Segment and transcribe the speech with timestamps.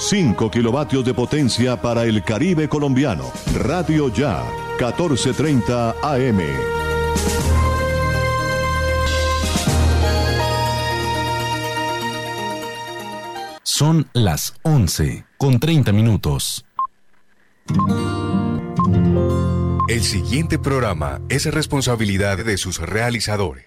[0.00, 3.30] 5 kilovatios de potencia para el Caribe colombiano.
[3.54, 4.42] Radio Ya,
[4.78, 6.40] 1430 AM.
[13.62, 16.64] Son las 11 con 30 minutos.
[19.86, 23.66] El siguiente programa es responsabilidad de sus realizadores.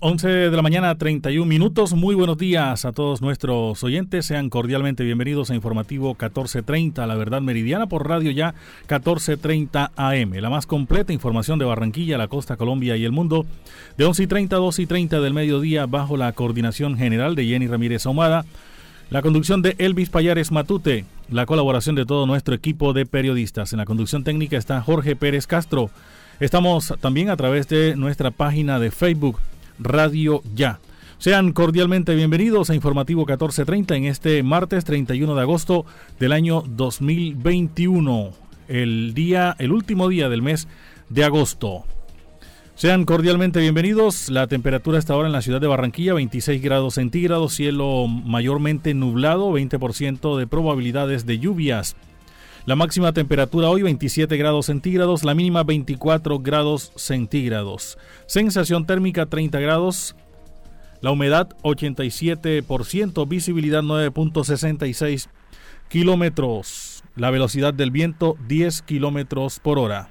[0.00, 1.92] 11 de la mañana, 31 minutos.
[1.92, 4.26] Muy buenos días a todos nuestros oyentes.
[4.26, 10.34] Sean cordialmente bienvenidos a Informativo 1430, La Verdad Meridiana, por Radio Ya 1430 AM.
[10.34, 13.44] La más completa información de Barranquilla, la costa, Colombia y el mundo.
[13.96, 17.46] De 11 y 30 a 2 y 30 del mediodía, bajo la coordinación general de
[17.46, 18.44] Jenny Ramírez Ahumada.
[19.10, 21.06] La conducción de Elvis Payares Matute.
[21.28, 23.72] La colaboración de todo nuestro equipo de periodistas.
[23.72, 25.90] En la conducción técnica está Jorge Pérez Castro.
[26.38, 29.40] Estamos también a través de nuestra página de Facebook
[29.78, 30.80] Radio Ya.
[31.18, 35.84] Sean cordialmente bienvenidos a Informativo 1430 en este martes 31 de agosto
[36.20, 38.30] del año 2021,
[38.68, 40.68] el día, el último día del mes
[41.08, 41.84] de agosto.
[42.76, 44.28] Sean cordialmente bienvenidos.
[44.28, 49.50] La temperatura está ahora en la ciudad de Barranquilla, 26 grados centígrados, cielo mayormente nublado,
[49.50, 51.96] 20% de probabilidades de lluvias.
[52.68, 57.96] La máxima temperatura hoy 27 grados centígrados, la mínima 24 grados centígrados.
[58.26, 60.14] Sensación térmica 30 grados,
[61.00, 65.30] la humedad 87%, visibilidad 9.66
[65.88, 70.10] kilómetros, la velocidad del viento 10 kilómetros por hora.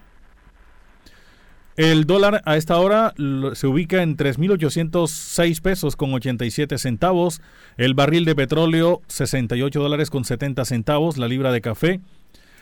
[1.76, 3.14] El dólar a esta hora
[3.54, 7.40] se ubica en 3.806 pesos con 87 centavos.
[7.78, 11.20] El barril de petróleo 68 dólares con 70 centavos.
[11.20, 12.02] La libra de café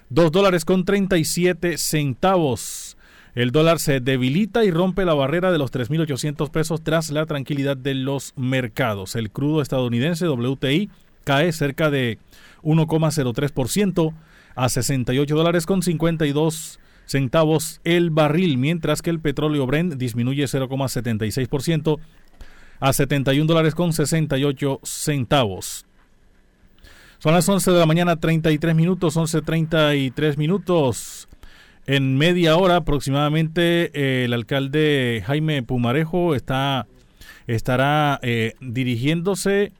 [0.09, 2.97] 2 dólares con 37 centavos.
[3.33, 7.75] El dólar se debilita y rompe la barrera de los 3.800 pesos tras la tranquilidad
[7.75, 9.15] de los mercados.
[9.15, 10.89] El crudo estadounidense WTI
[11.23, 12.19] cae cerca de
[12.63, 14.13] 1,03%
[14.55, 21.99] a 68 dólares con 52 centavos el barril, mientras que el petróleo Brent disminuye 0,76%
[22.79, 25.85] a 71 dólares con 68 centavos.
[27.25, 31.27] Son las 11 de la mañana, 33 minutos, 11.33 minutos.
[31.87, 36.85] En media hora aproximadamente, eh, el alcalde Jaime Pumarejo estará
[38.21, 39.71] eh, dirigiéndose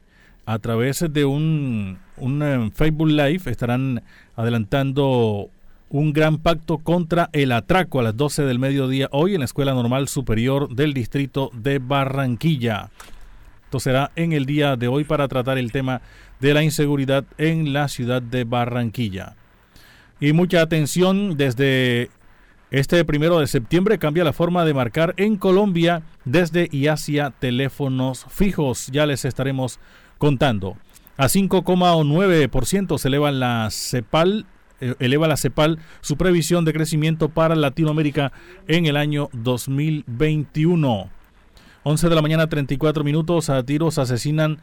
[0.48, 4.02] a través de un, un eh, Facebook Live, estarán
[4.36, 5.52] adelantando
[5.92, 9.76] un gran pacto contra el atraco a las 12 del mediodía hoy en la Escuela
[9.76, 12.90] Normal Superior del Distrito de Barranquilla.
[13.66, 16.02] Esto será en el día de hoy para tratar el tema
[16.40, 19.36] de la inseguridad en la ciudad de Barranquilla.
[20.20, 22.10] Y mucha atención desde
[22.72, 28.26] este primero de septiembre cambia la forma de marcar en Colombia desde y hacia teléfonos
[28.30, 28.88] fijos.
[28.92, 29.80] Ya les estaremos
[30.18, 30.78] contando.
[31.18, 34.46] A 5,9% se eleva la CEPAL,
[34.82, 38.34] eh, eleva la CEPAL su previsión de crecimiento para Latinoamérica
[38.68, 41.10] en el año 2021.
[41.84, 43.50] 11 de la mañana, 34 minutos.
[43.50, 44.60] A tiros asesinan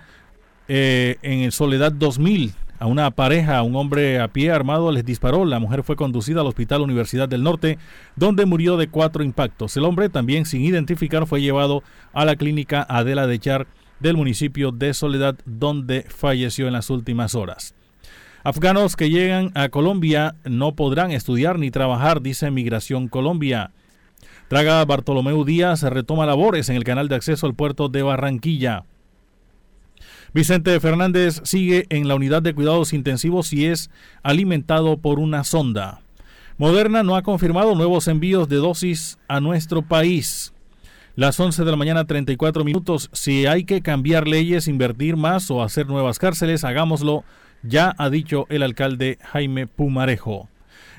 [0.69, 2.53] eh, en Soledad 2000
[2.83, 5.45] a una pareja, un hombre a pie armado les disparó.
[5.45, 7.79] La mujer fue conducida al Hospital Universidad del Norte,
[8.17, 9.77] donde murió de cuatro impactos.
[9.77, 13.69] El hombre, también sin identificar, fue llevado a la clínica Adela de Char
[14.01, 17.73] del municipio de Soledad, donde falleció en las últimas horas.
[18.43, 23.71] Afganos que llegan a Colombia no podrán estudiar ni trabajar, dice Migración Colombia.
[24.49, 28.83] Traga Bartolomeu Díaz retoma labores en el canal de acceso al puerto de Barranquilla.
[30.35, 33.91] Vicente Fernández sigue en la unidad de cuidados intensivos y es
[34.23, 36.01] alimentado por una sonda.
[36.57, 40.55] Moderna no ha confirmado nuevos envíos de dosis a nuestro país.
[41.17, 43.11] Las 11 de la mañana 34 minutos.
[43.13, 47.25] Si hay que cambiar leyes, invertir más o hacer nuevas cárceles, hagámoslo,
[47.63, 50.49] ya ha dicho el alcalde Jaime Pumarejo.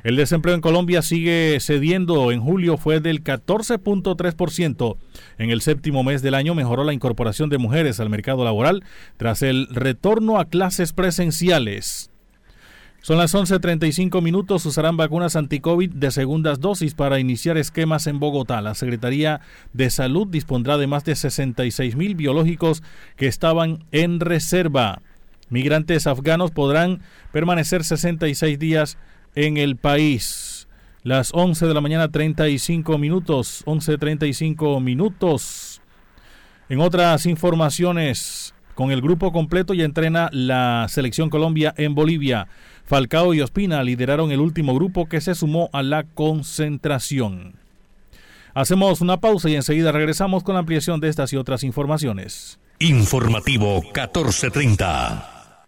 [0.04, 2.32] El desempleo en Colombia sigue cediendo.
[2.32, 4.98] En julio fue del 14.3%.
[5.38, 8.84] En el séptimo mes del año mejoró la incorporación de mujeres al mercado laboral
[9.16, 12.10] tras el retorno a clases presenciales.
[13.02, 14.66] Son las 11.35 minutos.
[14.66, 18.62] Usarán vacunas anti-COVID de segundas dosis para iniciar esquemas en Bogotá.
[18.62, 19.40] La Secretaría
[19.72, 22.84] de Salud dispondrá de más de 66 mil biológicos
[23.16, 25.02] que estaban en reserva.
[25.50, 27.02] Migrantes afganos podrán
[27.32, 28.98] permanecer 66 días
[29.36, 30.68] en el país.
[31.04, 33.64] Las 11 de la mañana 35 minutos.
[33.66, 35.82] 11.35 minutos.
[36.70, 42.48] En otras informaciones, con el grupo completo ya entrena la selección Colombia en Bolivia.
[42.86, 47.56] Falcao y Ospina lideraron el último grupo que se sumó a la concentración.
[48.54, 52.60] Hacemos una pausa y enseguida regresamos con la ampliación de estas y otras informaciones.
[52.80, 55.33] Informativo 1430.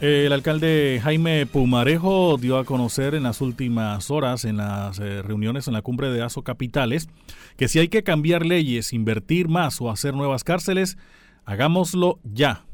[0.00, 5.68] El alcalde Jaime Pumarejo dio a conocer en las últimas horas, en las eh, reuniones
[5.68, 7.10] en la cumbre de ASO Capitales,
[7.58, 10.96] que si hay que cambiar leyes, invertir más o hacer nuevas cárceles,
[11.44, 12.64] hagámoslo ya.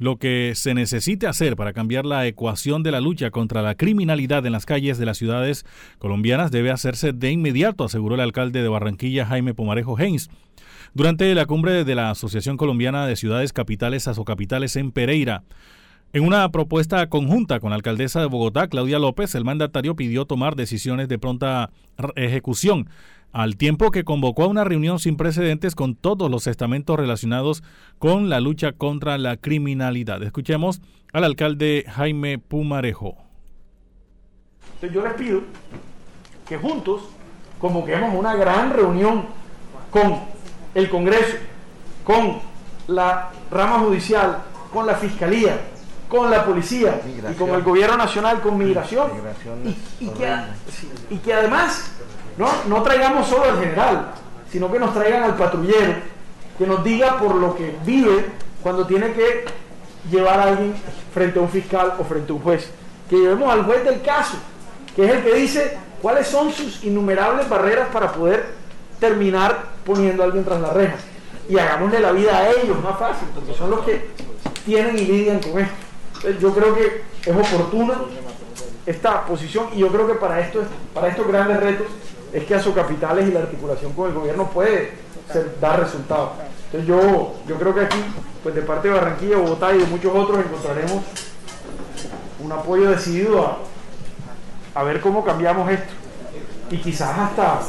[0.00, 4.44] Lo que se necesite hacer para cambiar la ecuación de la lucha contra la criminalidad
[4.44, 5.64] en las calles de las ciudades
[5.98, 10.30] colombianas debe hacerse de inmediato, aseguró el alcalde de Barranquilla, Jaime Pumarejo Haynes.
[10.94, 15.44] Durante la cumbre de la Asociación Colombiana de Ciudades Capitales, ASO Capitales en Pereira,
[16.16, 20.56] En una propuesta conjunta con la alcaldesa de Bogotá, Claudia López, el mandatario pidió tomar
[20.56, 21.68] decisiones de pronta
[22.14, 22.88] ejecución,
[23.32, 27.62] al tiempo que convocó a una reunión sin precedentes con todos los estamentos relacionados
[27.98, 30.22] con la lucha contra la criminalidad.
[30.22, 30.80] Escuchemos
[31.12, 33.18] al alcalde Jaime Pumarejo.
[34.80, 35.42] yo les pido
[36.48, 37.10] que juntos
[37.60, 39.26] convoquemos una gran reunión
[39.90, 40.20] con
[40.74, 41.36] el Congreso,
[42.04, 42.38] con
[42.88, 45.60] la rama judicial, con la Fiscalía,
[46.08, 49.10] con la policía y con el gobierno nacional con migración.
[50.00, 50.08] Y,
[51.18, 51.90] que, además
[52.36, 52.48] ¿no?
[52.68, 54.12] no traigamos solo al general
[54.50, 55.94] sino que nos traigan al patrullero
[56.58, 58.26] que nos diga por lo que vive
[58.62, 59.44] cuando tiene que
[60.10, 60.74] llevar a alguien
[61.12, 62.70] frente a un fiscal o frente a un juez.
[63.10, 64.36] Que llevemos al juez del caso
[64.94, 68.46] que es el que dice cuáles son sus innumerables barreras para poder
[68.98, 71.00] terminar poniendo a alguien tras las rejas
[71.48, 74.08] y hagámosle la vida a ellos más fácil porque son los que
[74.64, 75.85] tienen y lidian con esto
[76.40, 77.94] yo creo que es oportuna
[78.84, 80.62] esta posición y yo creo que para, esto,
[80.94, 81.86] para estos grandes retos
[82.32, 84.92] es que capitales y la articulación con el gobierno puede
[85.60, 86.32] dar resultados.
[86.66, 87.98] Entonces yo, yo creo que aquí,
[88.42, 91.02] pues de parte de Barranquilla, Bogotá y de muchos otros encontraremos
[92.40, 93.58] un apoyo decidido a,
[94.80, 95.94] a ver cómo cambiamos esto.
[96.70, 97.60] Y quizás hasta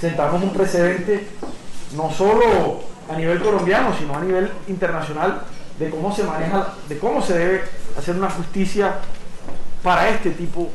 [0.00, 1.28] sentamos un precedente
[1.96, 5.42] no solo a nivel colombiano, sino a nivel internacional
[5.78, 7.62] de cómo se maneja, de cómo se debe
[7.96, 8.96] hacer una justicia
[9.82, 10.70] para este tipo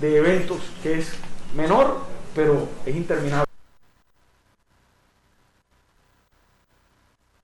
[0.00, 1.12] de eventos que es
[1.54, 1.98] menor,
[2.34, 3.51] pero es interminable.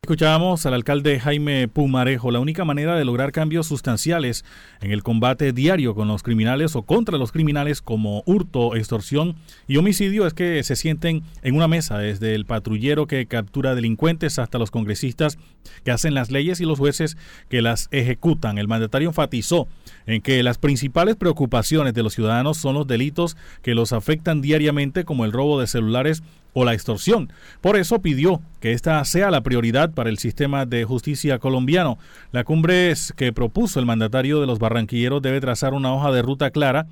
[0.08, 2.30] Escuchábamos al alcalde Jaime Pumarejo.
[2.30, 4.42] La única manera de lograr cambios sustanciales
[4.80, 9.36] en el combate diario con los criminales o contra los criminales como hurto, extorsión
[9.66, 14.38] y homicidio es que se sienten en una mesa desde el patrullero que captura delincuentes
[14.38, 15.36] hasta los congresistas
[15.84, 17.18] que hacen las leyes y los jueces
[17.50, 18.56] que las ejecutan.
[18.56, 19.68] El mandatario enfatizó
[20.06, 25.04] en que las principales preocupaciones de los ciudadanos son los delitos que los afectan diariamente
[25.04, 26.22] como el robo de celulares
[26.54, 27.32] o la extorsión.
[27.60, 31.98] Por eso pidió que esta sea la prioridad para el sistema de justicia colombiano.
[32.30, 36.52] La cumbre que propuso el mandatario de los barranquilleros debe trazar una hoja de ruta
[36.52, 36.86] clara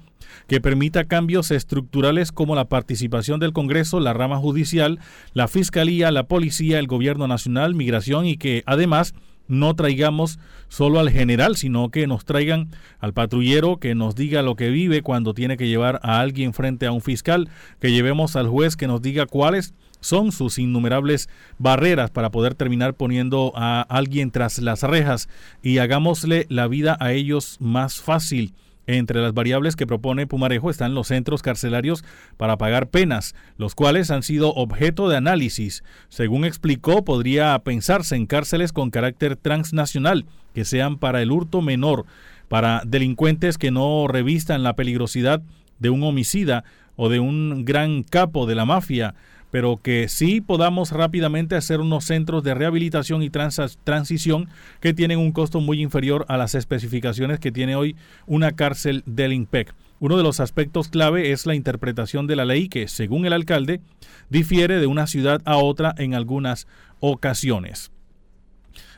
[0.48, 4.98] que permita cambios estructurales como la participación del Congreso, la rama judicial,
[5.34, 9.14] la Fiscalía, la Policía, el Gobierno Nacional, Migración y que además
[9.46, 14.56] no traigamos solo al general, sino que nos traigan al patrullero que nos diga lo
[14.56, 17.48] que vive cuando tiene que llevar a alguien frente a un fiscal,
[17.78, 22.94] que llevemos al juez que nos diga cuáles son sus innumerables barreras para poder terminar
[22.94, 25.28] poniendo a alguien tras las rejas
[25.62, 28.54] y hagámosle la vida a ellos más fácil.
[28.88, 32.04] Entre las variables que propone Pumarejo están los centros carcelarios
[32.36, 35.82] para pagar penas, los cuales han sido objeto de análisis.
[36.08, 40.24] Según explicó, podría pensarse en cárceles con carácter transnacional,
[40.54, 42.06] que sean para el hurto menor,
[42.48, 45.42] para delincuentes que no revistan la peligrosidad
[45.80, 46.62] de un homicida
[46.94, 49.16] o de un gran capo de la mafia,
[49.50, 54.48] pero que sí podamos rápidamente hacer unos centros de rehabilitación y transición
[54.80, 59.32] que tienen un costo muy inferior a las especificaciones que tiene hoy una cárcel del
[59.32, 59.74] INPEC.
[59.98, 63.80] Uno de los aspectos clave es la interpretación de la ley que, según el alcalde,
[64.28, 66.66] difiere de una ciudad a otra en algunas
[67.00, 67.90] ocasiones.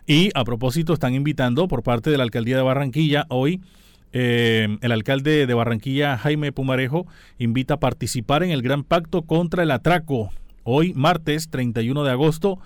[0.06, 3.60] Y a propósito, están invitando por parte de la alcaldía de Barranquilla hoy
[4.12, 7.06] eh, el alcalde de Barranquilla, Jaime Pumarejo,
[7.38, 10.30] invita a participar en el Gran Pacto contra el Atraco.
[10.64, 12.58] Hoy, martes 31 de agosto,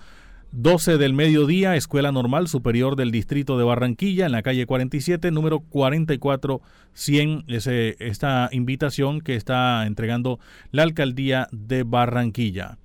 [0.51, 5.61] 12 del mediodía, Escuela Normal Superior del Distrito de Barranquilla, en la calle 47, número
[5.61, 7.45] 44100.
[7.47, 10.39] Ese, esta invitación que está entregando
[10.71, 12.77] la alcaldía de Barranquilla.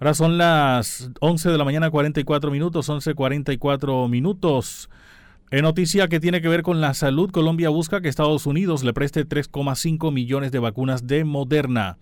[0.00, 4.88] Ahora son las 11 de la mañana, 44 minutos, 11.44 minutos.
[5.50, 8.92] En noticia que tiene que ver con la salud, Colombia busca que Estados Unidos le
[8.92, 11.98] preste 3,5 millones de vacunas de Moderna.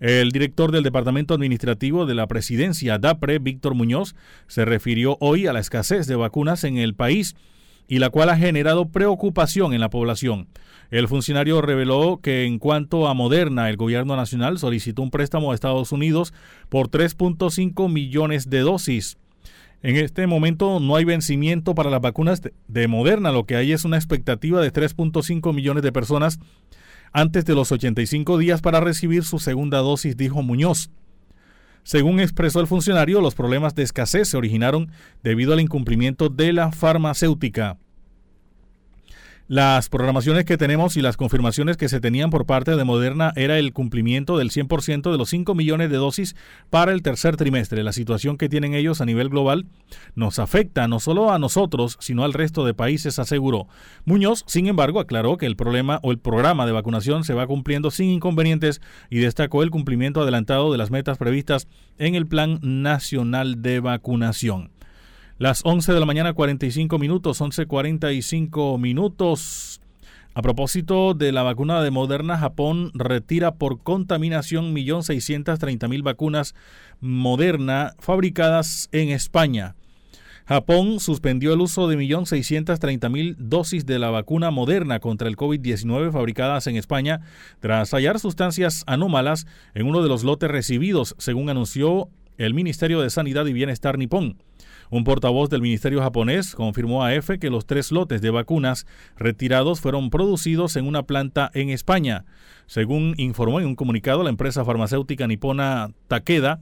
[0.00, 4.14] El director del Departamento Administrativo de la Presidencia, DAPRE, Víctor Muñoz,
[4.48, 7.36] se refirió hoy a la escasez de vacunas en el país
[7.86, 10.48] y la cual ha generado preocupación en la población.
[10.90, 15.54] El funcionario reveló que en cuanto a Moderna, el gobierno nacional solicitó un préstamo a
[15.54, 16.34] Estados Unidos
[16.68, 19.16] por 3.5 millones de dosis.
[19.84, 23.84] En este momento no hay vencimiento para las vacunas de Moderna, lo que hay es
[23.84, 26.38] una expectativa de 3.5 millones de personas
[27.12, 30.88] antes de los 85 días para recibir su segunda dosis, dijo Muñoz.
[31.82, 34.90] Según expresó el funcionario, los problemas de escasez se originaron
[35.22, 37.76] debido al incumplimiento de la farmacéutica.
[39.46, 43.58] Las programaciones que tenemos y las confirmaciones que se tenían por parte de Moderna era
[43.58, 46.34] el cumplimiento del 100% de los 5 millones de dosis
[46.70, 47.82] para el tercer trimestre.
[47.82, 49.66] La situación que tienen ellos a nivel global
[50.14, 53.68] nos afecta no solo a nosotros, sino al resto de países, aseguró.
[54.06, 57.90] Muñoz, sin embargo, aclaró que el problema o el programa de vacunación se va cumpliendo
[57.90, 63.60] sin inconvenientes y destacó el cumplimiento adelantado de las metas previstas en el Plan Nacional
[63.60, 64.73] de Vacunación.
[65.36, 69.80] Las 11 de la mañana 45 minutos, 11.45 minutos.
[70.32, 76.54] A propósito de la vacuna de Moderna, Japón retira por contaminación 1.630.000 vacunas
[77.00, 79.74] Moderna fabricadas en España.
[80.46, 86.68] Japón suspendió el uso de 1.630.000 dosis de la vacuna moderna contra el COVID-19 fabricadas
[86.68, 87.22] en España
[87.58, 93.10] tras hallar sustancias anómalas en uno de los lotes recibidos, según anunció el Ministerio de
[93.10, 94.36] Sanidad y Bienestar nipón.
[94.94, 98.86] Un portavoz del Ministerio japonés confirmó a EFE que los tres lotes de vacunas
[99.16, 102.24] retirados fueron producidos en una planta en España.
[102.66, 106.60] Según informó en un comunicado la empresa farmacéutica nipona Takeda,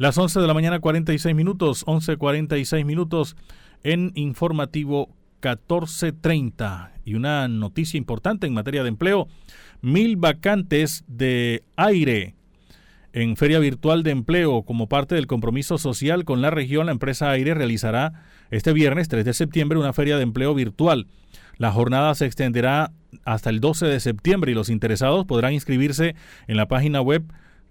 [0.03, 3.37] Las 11 de la mañana 46 minutos, 11.46 minutos
[3.85, 5.07] en informativo
[5.41, 6.91] 1430.
[7.05, 9.29] Y una noticia importante en materia de empleo,
[9.81, 12.35] mil vacantes de aire
[13.13, 17.31] en Feria Virtual de Empleo como parte del compromiso social con la región, la empresa
[17.31, 21.07] Aire realizará este viernes 3 de septiembre una feria de empleo virtual.
[21.55, 22.91] La jornada se extenderá
[23.23, 26.13] hasta el 12 de septiembre y los interesados podrán inscribirse
[26.47, 27.23] en la página web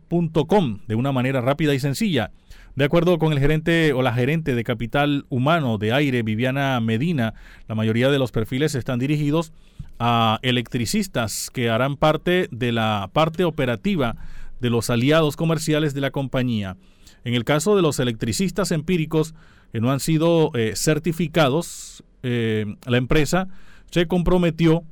[0.87, 2.33] de una manera rápida y sencilla.
[2.75, 7.35] De acuerdo con el gerente o la gerente de capital humano de aire, Viviana Medina,
[7.69, 9.53] la mayoría de los perfiles están dirigidos
[9.99, 14.17] a electricistas que harán parte de la parte operativa
[14.61, 16.77] de los aliados comerciales de la compañía.
[17.25, 19.35] En el caso de los electricistas empíricos
[19.71, 23.49] que no han sido eh, certificados, eh, la empresa
[23.91, 24.83] se comprometió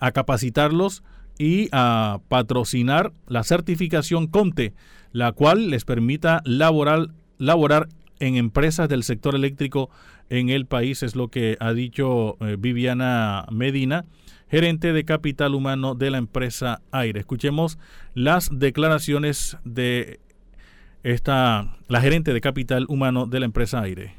[0.00, 1.02] a capacitarlos
[1.38, 4.74] y a patrocinar la certificación COMTE,
[5.12, 7.88] la cual les permita laborar, laborar
[8.20, 9.88] en empresas del sector eléctrico
[10.30, 14.04] en el país, es lo que ha dicho eh, Viviana Medina,
[14.50, 17.20] gerente de capital humano de la empresa Aire.
[17.20, 17.78] Escuchemos
[18.14, 20.20] las declaraciones de
[21.02, 24.14] esta, la gerente de capital humano de la empresa Aire.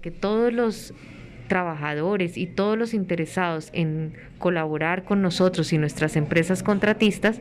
[0.00, 0.94] Que todos los
[1.50, 7.38] trabajadores y todos los interesados en colaborar con nosotros y nuestras empresas contratistas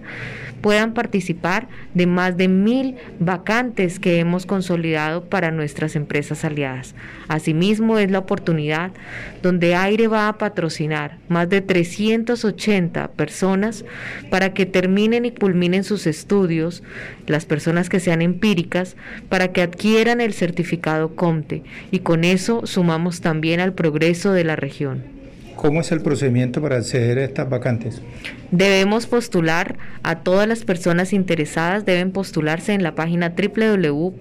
[0.62, 6.94] puedan participar de más de mil vacantes que hemos consolidado para nuestras empresas aliadas.
[7.28, 8.92] Asimismo, es la oportunidad
[9.42, 13.86] donde Aire va a patrocinar más de 380 personas
[14.30, 16.84] para que terminen y culminen sus estudios,
[17.26, 18.96] las personas que sean empíricas,
[19.30, 24.56] para que adquieran el certificado COMTE y con eso sumamos también al programa de la
[24.56, 25.19] región.
[25.56, 28.02] ¿Cómo es el procedimiento para acceder a estas vacantes?
[28.52, 34.20] Debemos postular a todas las personas interesadas, deben postularse en la página www.aire.com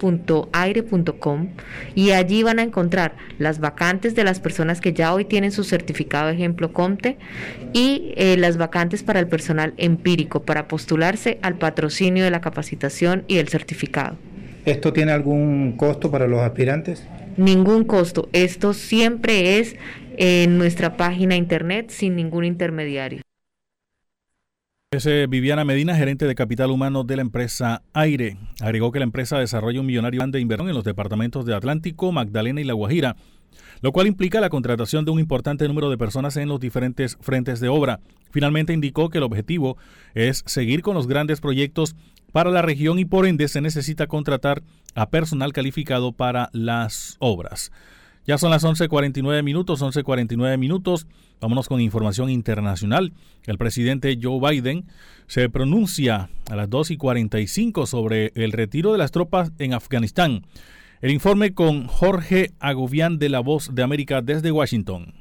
[1.95, 5.63] y allí van a encontrar las vacantes de las personas que ya hoy tienen su
[5.63, 7.17] certificado ejemplo COMTE
[7.73, 13.23] y eh, las vacantes para el personal empírico para postularse al patrocinio de la capacitación
[13.27, 14.17] y el certificado.
[14.65, 17.07] ¿Esto tiene algún costo para los aspirantes?
[17.39, 18.29] Ningún costo.
[18.33, 19.75] Esto siempre es
[20.17, 23.21] en nuestra página internet sin ningún intermediario.
[24.91, 28.37] Es Viviana Medina, gerente de capital humano de la empresa Aire.
[28.59, 32.11] Agregó que la empresa desarrolla un millonario plan de inversión en los departamentos de Atlántico,
[32.11, 33.15] Magdalena y La Guajira,
[33.81, 37.59] lo cual implica la contratación de un importante número de personas en los diferentes frentes
[37.59, 37.99] de obra.
[38.31, 39.77] Finalmente indicó que el objetivo
[40.15, 41.95] es seguir con los grandes proyectos
[42.31, 44.63] para la región y por ende se necesita contratar
[44.99, 47.71] a personal calificado para las obras.
[48.25, 51.07] Ya son las 11.49 minutos, 11.49 minutos.
[51.39, 53.13] Vámonos con información internacional.
[53.45, 54.85] El presidente Joe Biden
[55.27, 60.45] se pronuncia a las 2.45 sobre el retiro de las tropas en Afganistán.
[61.01, 65.13] El informe con Jorge Agobián de La Voz de América desde Washington.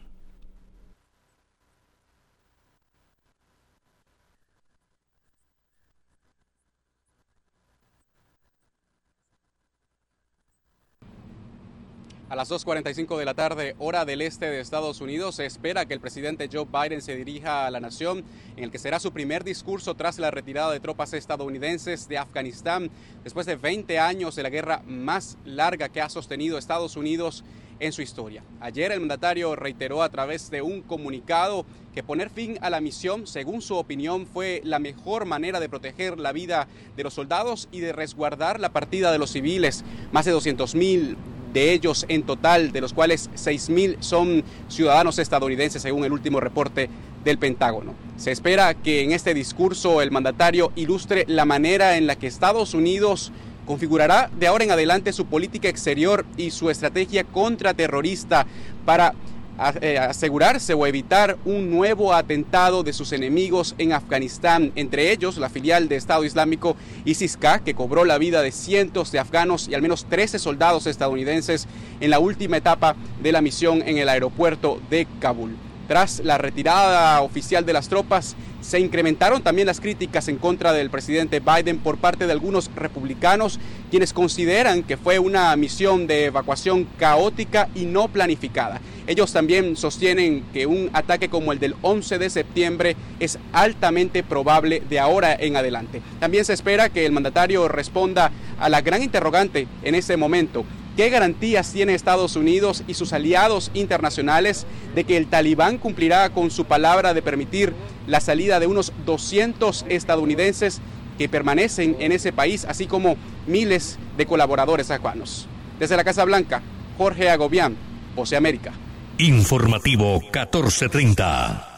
[12.28, 15.94] A las 2.45 de la tarde, hora del este de Estados Unidos, se espera que
[15.94, 18.22] el presidente Joe Biden se dirija a la nación
[18.54, 22.90] en el que será su primer discurso tras la retirada de tropas estadounidenses de Afganistán,
[23.24, 27.44] después de 20 años de la guerra más larga que ha sostenido Estados Unidos
[27.80, 28.42] en su historia.
[28.60, 31.64] Ayer el mandatario reiteró a través de un comunicado
[31.94, 36.18] que poner fin a la misión, según su opinión, fue la mejor manera de proteger
[36.18, 39.82] la vida de los soldados y de resguardar la partida de los civiles.
[40.12, 41.16] Más de 200 mil
[41.52, 46.88] de ellos en total, de los cuales 6.000 son ciudadanos estadounidenses según el último reporte
[47.24, 47.94] del Pentágono.
[48.16, 52.74] Se espera que en este discurso el mandatario ilustre la manera en la que Estados
[52.74, 53.32] Unidos
[53.66, 58.46] configurará de ahora en adelante su política exterior y su estrategia contraterrorista
[58.86, 59.14] para
[59.58, 65.88] asegurarse o evitar un nuevo atentado de sus enemigos en Afganistán, entre ellos la filial
[65.88, 70.06] de Estado Islámico ISIS-K, que cobró la vida de cientos de afganos y al menos
[70.06, 71.66] 13 soldados estadounidenses
[72.00, 75.67] en la última etapa de la misión en el aeropuerto de Kabul.
[75.88, 80.90] Tras la retirada oficial de las tropas, se incrementaron también las críticas en contra del
[80.90, 83.58] presidente Biden por parte de algunos republicanos,
[83.90, 88.82] quienes consideran que fue una misión de evacuación caótica y no planificada.
[89.06, 94.82] Ellos también sostienen que un ataque como el del 11 de septiembre es altamente probable
[94.90, 96.02] de ahora en adelante.
[96.20, 100.66] También se espera que el mandatario responda a la gran interrogante en ese momento.
[100.98, 106.50] ¿Qué garantías tiene Estados Unidos y sus aliados internacionales de que el talibán cumplirá con
[106.50, 107.72] su palabra de permitir
[108.08, 110.80] la salida de unos 200 estadounidenses
[111.16, 115.46] que permanecen en ese país, así como miles de colaboradores afganos?
[115.78, 116.62] Desde la Casa Blanca,
[116.96, 117.76] Jorge Agobián,
[118.16, 118.72] Voce América.
[119.18, 121.77] Informativo 1430.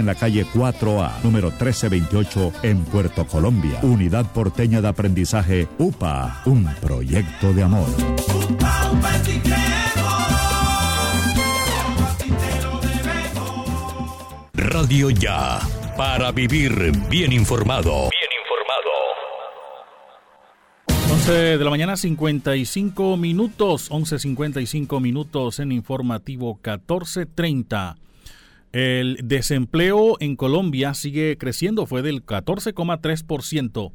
[0.00, 3.78] en la calle 4A, número 1328, en Puerto Colombia.
[3.82, 7.88] Unidad Porteña de Aprendizaje UPA, un proyecto de amor.
[14.54, 15.60] Radio Ya,
[15.96, 18.10] para vivir bien informado.
[18.10, 18.90] Bien informado.
[21.12, 27.96] 11 de la mañana, 55 minutos, 11.55 minutos en informativo 1430.
[28.74, 33.92] El desempleo en Colombia sigue creciendo, fue del 14,3%.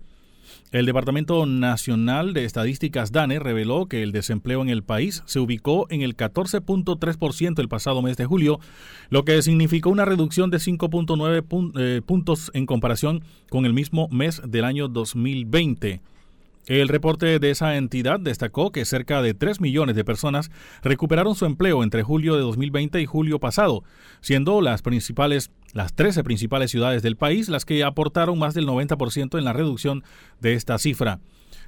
[0.72, 5.86] El Departamento Nacional de Estadísticas DANE reveló que el desempleo en el país se ubicó
[5.90, 8.62] en el 14.3% el pasado mes de julio,
[9.10, 14.42] lo que significó una reducción de 5.9 eh, puntos en comparación con el mismo mes
[14.48, 16.00] del año 2020.
[16.70, 20.52] El reporte de esa entidad destacó que cerca de 3 millones de personas
[20.84, 23.84] recuperaron su empleo entre julio de 2020 y julio pasado,
[24.22, 29.40] siendo las principales las 13 principales ciudades del país las que aportaron más del 90%
[29.40, 30.04] en la reducción
[30.42, 31.20] de esta cifra.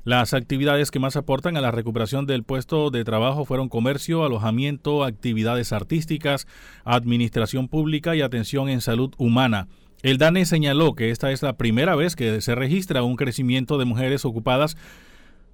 [0.04, 5.04] Las actividades que más aportan a la recuperación del puesto de trabajo fueron comercio, alojamiento,
[5.04, 6.46] actividades artísticas,
[6.86, 9.68] administración pública y atención en salud humana.
[10.04, 13.86] El DANE señaló que esta es la primera vez que se registra un crecimiento de
[13.86, 14.76] mujeres ocupadas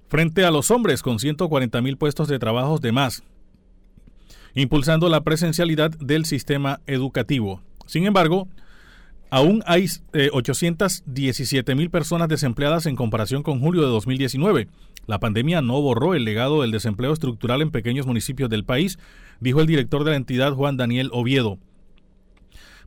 [0.08, 3.22] frente a los hombres con 140 mil puestos de trabajo de más,
[4.54, 7.60] impulsando la presencialidad del sistema educativo.
[7.86, 8.48] Sin embargo,
[9.28, 9.86] aún hay
[10.32, 14.68] 817 eh, mil personas desempleadas en comparación con julio de 2019.
[15.06, 18.98] La pandemia no borró el legado del desempleo estructural en pequeños municipios del país,
[19.40, 21.58] dijo el director de la entidad Juan Daniel Oviedo.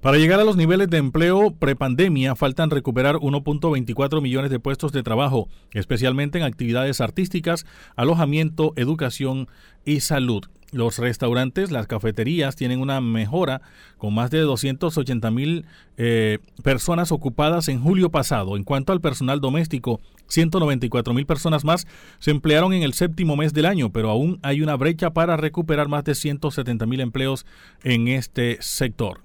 [0.01, 5.03] Para llegar a los niveles de empleo prepandemia, faltan recuperar 1.24 millones de puestos de
[5.03, 9.47] trabajo, especialmente en actividades artísticas, alojamiento, educación
[9.85, 10.45] y salud.
[10.71, 13.61] Los restaurantes, las cafeterías tienen una mejora
[13.99, 18.57] con más de 280 mil eh, personas ocupadas en julio pasado.
[18.57, 21.85] En cuanto al personal doméstico, 194 mil personas más
[22.17, 25.89] se emplearon en el séptimo mes del año, pero aún hay una brecha para recuperar
[25.89, 27.45] más de 170 mil empleos
[27.83, 29.21] en este sector.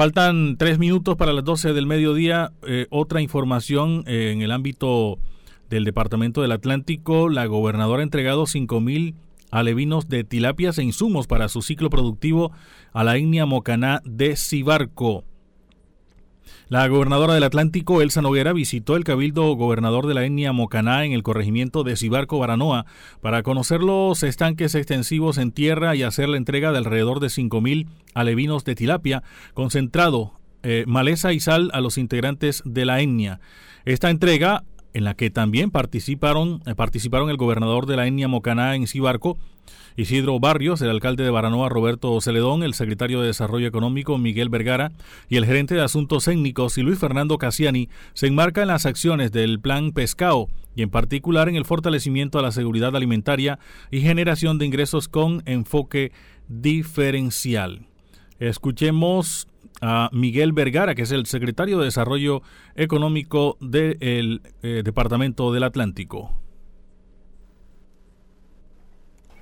[0.00, 2.52] Faltan tres minutos para las 12 del mediodía.
[2.66, 5.18] Eh, otra información eh, en el ámbito
[5.68, 7.28] del Departamento del Atlántico.
[7.28, 9.14] La gobernadora ha entregado 5 mil
[9.50, 12.50] alevinos de tilapias e insumos para su ciclo productivo
[12.94, 15.24] a la etnia mocaná de Cibarco.
[16.70, 21.10] La gobernadora del Atlántico, Elsa Noguera, visitó el cabildo gobernador de la etnia Mocaná en
[21.10, 22.86] el corregimiento de Cibarco, Baranoa,
[23.20, 27.88] para conocer los estanques extensivos en tierra y hacer la entrega de alrededor de 5.000
[28.14, 33.40] alevinos de tilapia, concentrado, eh, maleza y sal a los integrantes de la etnia.
[33.84, 34.62] Esta entrega
[34.94, 39.38] en la que también participaron, eh, participaron el gobernador de la etnia Mocaná en Cibarco,
[39.96, 44.92] Isidro Barrios, el alcalde de Baranoa Roberto Celedón, el secretario de Desarrollo Económico Miguel Vergara
[45.28, 49.32] y el gerente de Asuntos Técnicos y Luis Fernando Casiani se enmarca en las acciones
[49.32, 53.58] del Plan Pescao y en particular en el fortalecimiento a la seguridad alimentaria
[53.90, 56.12] y generación de ingresos con enfoque
[56.48, 57.86] diferencial.
[58.38, 59.48] Escuchemos
[59.80, 62.42] a Miguel Vergara, que es el secretario de Desarrollo
[62.74, 66.34] Económico del eh, Departamento del Atlántico.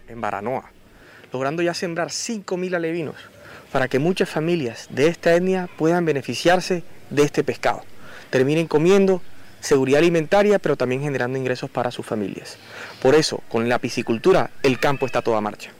[0.08, 0.70] En Baranoa,
[1.32, 3.16] logrando ya sembrar 5.000 alevinos
[3.72, 7.82] para que muchas familias de esta etnia puedan beneficiarse de este pescado.
[8.30, 9.20] Terminen comiendo
[9.60, 12.58] seguridad alimentaria, pero también generando ingresos para sus familias.
[13.02, 15.72] Por eso, con la piscicultura, el campo está a toda marcha.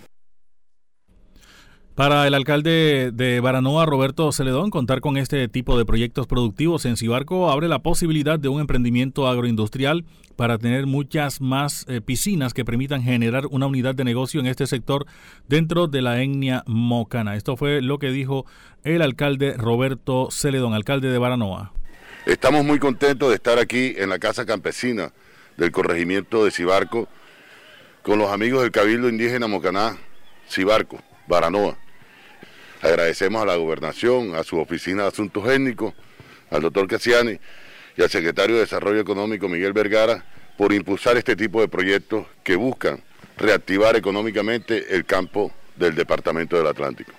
[1.98, 6.96] Para el alcalde de Baranoa, Roberto Celedón, contar con este tipo de proyectos productivos en
[6.96, 10.04] Cibarco abre la posibilidad de un emprendimiento agroindustrial
[10.36, 14.68] para tener muchas más eh, piscinas que permitan generar una unidad de negocio en este
[14.68, 15.06] sector
[15.48, 17.34] dentro de la etnia mocana.
[17.34, 18.46] Esto fue lo que dijo
[18.84, 21.72] el alcalde Roberto Celedón, alcalde de Baranoa.
[22.26, 25.10] Estamos muy contentos de estar aquí en la Casa Campesina
[25.56, 27.08] del corregimiento de Cibarco
[28.04, 29.96] con los amigos del Cabildo Indígena Mocaná,
[30.48, 31.76] Cibarco, Baranoa
[32.82, 35.94] Agradecemos a la gobernación, a su oficina de asuntos étnicos,
[36.50, 37.38] al doctor Cassiani
[37.96, 40.24] y al secretario de Desarrollo Económico Miguel Vergara
[40.56, 43.02] por impulsar este tipo de proyectos que buscan
[43.36, 47.12] reactivar económicamente el campo del Departamento del Atlántico.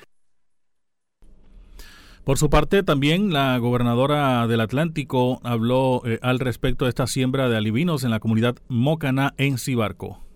[2.23, 7.49] Por su parte, también la gobernadora del Atlántico habló eh, al respecto de esta siembra
[7.49, 10.28] de alivinos en la comunidad Mocana en Cibarco.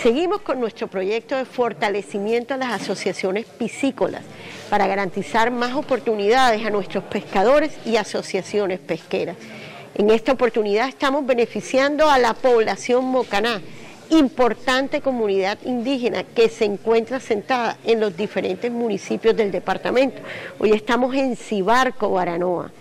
[0.00, 4.22] Seguimos con nuestro proyecto de fortalecimiento a las asociaciones piscícolas
[4.68, 9.36] para garantizar más oportunidades a nuestros pescadores y asociaciones pesqueras.
[9.94, 13.60] En esta oportunidad estamos beneficiando a la población mocaná,
[14.10, 20.20] importante comunidad indígena que se encuentra sentada en los diferentes municipios del departamento.
[20.58, 22.72] Hoy estamos en Cibarco, Baranoa.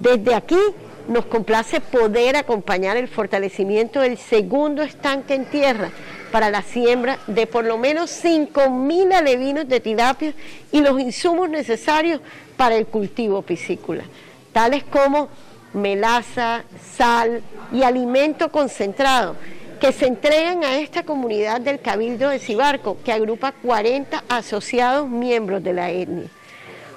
[0.00, 0.58] Desde aquí
[1.08, 5.90] nos complace poder acompañar el fortalecimiento del segundo estanque en tierra
[6.30, 10.34] para la siembra de por lo menos 5.000 alevinos de tilapia
[10.70, 12.20] y los insumos necesarios
[12.56, 14.04] para el cultivo piscícola,
[14.52, 15.28] tales como
[15.72, 16.64] melaza,
[16.96, 19.36] sal y alimento concentrado
[19.80, 25.64] que se entregan a esta comunidad del Cabildo de Cibarco, que agrupa 40 asociados miembros
[25.64, 26.28] de la etnia.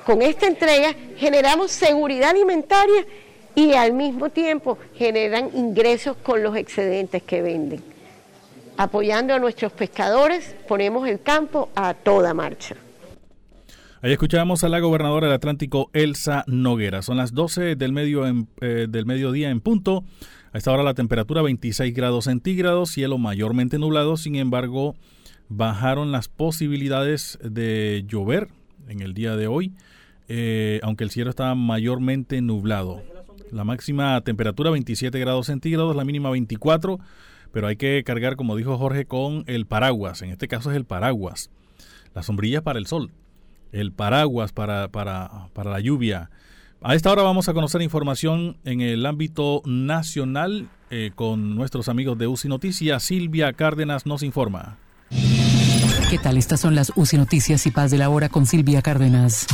[0.05, 3.05] Con esta entrega generamos seguridad alimentaria
[3.55, 7.81] y al mismo tiempo generan ingresos con los excedentes que venden.
[8.77, 12.75] Apoyando a nuestros pescadores, ponemos el campo a toda marcha.
[14.01, 17.01] Ahí escuchamos a la gobernadora del Atlántico, Elsa Noguera.
[17.01, 18.25] Son las 12 del, medio
[18.59, 20.03] eh, del mediodía en punto.
[20.51, 24.95] A esta hora la temperatura 26 grados centígrados, cielo mayormente nublado, sin embargo
[25.49, 28.49] bajaron las posibilidades de llover
[28.87, 29.73] en el día de hoy,
[30.27, 33.01] eh, aunque el cielo estaba mayormente nublado.
[33.53, 36.99] La máxima temperatura 27 grados centígrados, la mínima 24,
[37.51, 40.21] pero hay que cargar, como dijo Jorge, con el paraguas.
[40.21, 41.49] En este caso es el paraguas.
[42.13, 43.11] La sombrilla para el sol,
[43.71, 46.29] el paraguas para, para, para la lluvia
[46.85, 52.17] a esta hora vamos a conocer información en el ámbito nacional eh, con nuestros amigos
[52.17, 53.03] de UCI Noticias.
[53.03, 54.77] Silvia Cárdenas nos informa.
[56.09, 56.37] ¿Qué tal?
[56.37, 59.47] Estas son las UCI Noticias y Paz de la Hora con Silvia Cárdenas.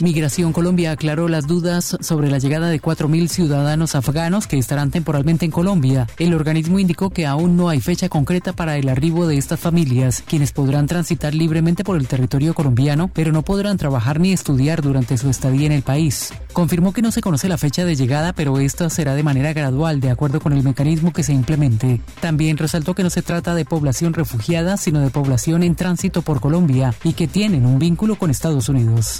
[0.00, 5.44] Migración Colombia aclaró las dudas sobre la llegada de 4.000 ciudadanos afganos que estarán temporalmente
[5.44, 6.06] en Colombia.
[6.18, 10.24] El organismo indicó que aún no hay fecha concreta para el arribo de estas familias,
[10.26, 15.18] quienes podrán transitar libremente por el territorio colombiano, pero no podrán trabajar ni estudiar durante
[15.18, 16.32] su estadía en el país.
[16.54, 20.00] Confirmó que no se conoce la fecha de llegada, pero esta será de manera gradual,
[20.00, 22.00] de acuerdo con el mecanismo que se implemente.
[22.20, 26.40] También resaltó que no se trata de población refugiada, sino de población en tránsito por
[26.40, 29.18] Colombia y que tienen un vínculo con Estados Unidos.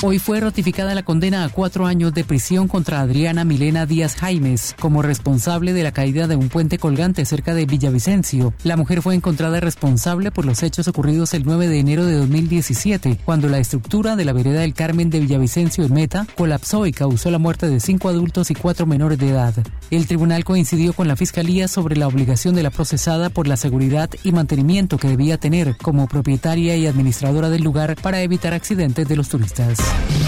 [0.00, 4.76] Hoy fue ratificada la condena a cuatro años de prisión contra Adriana Milena Díaz Jaimes
[4.78, 8.54] como responsable de la caída de un puente colgante cerca de Villavicencio.
[8.62, 13.18] La mujer fue encontrada responsable por los hechos ocurridos el 9 de enero de 2017,
[13.24, 17.32] cuando la estructura de la vereda del Carmen de Villavicencio en Meta colapsó y causó
[17.32, 19.54] la muerte de cinco adultos y cuatro menores de edad.
[19.90, 24.10] El tribunal coincidió con la fiscalía sobre la obligación de la procesada por la seguridad
[24.22, 29.16] y mantenimiento que debía tener como propietaria y administradora del lugar para evitar accidentes de
[29.16, 29.87] los turistas.
[29.88, 30.27] Peace.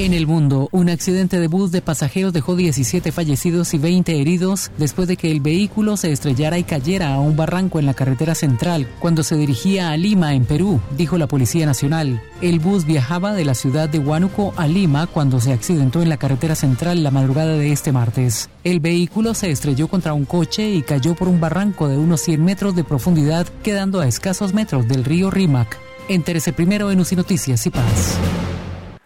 [0.00, 4.70] En el mundo, un accidente de bus de pasajeros dejó 17 fallecidos y 20 heridos
[4.78, 8.34] después de que el vehículo se estrellara y cayera a un barranco en la carretera
[8.34, 12.22] central cuando se dirigía a Lima, en Perú, dijo la Policía Nacional.
[12.40, 16.16] El bus viajaba de la ciudad de Huánuco a Lima cuando se accidentó en la
[16.16, 18.48] carretera central la madrugada de este martes.
[18.64, 22.42] El vehículo se estrelló contra un coche y cayó por un barranco de unos 100
[22.42, 25.76] metros de profundidad, quedando a escasos metros del río Rímac.
[26.08, 28.16] Entérese primero en UCI Noticias y Paz.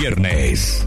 [0.00, 0.86] viernes.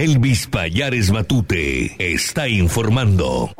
[0.00, 3.50] Elvis Payares Matute está informando.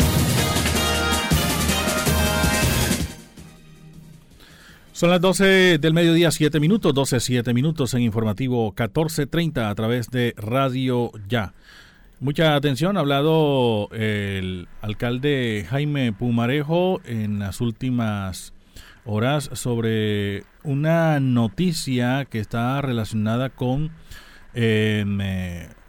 [4.92, 10.10] Son las 12 del mediodía, 7 minutos, 12, 7 minutos en informativo 1430 a través
[10.10, 11.52] de Radio Ya.
[12.20, 18.54] Mucha atención, ha hablado el alcalde Jaime Pumarejo en las últimas
[19.04, 23.90] horas sobre una noticia que está relacionada con
[24.54, 25.04] eh,